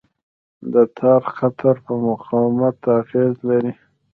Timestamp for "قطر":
1.37-1.75